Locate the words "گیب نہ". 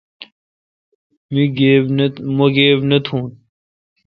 2.59-2.97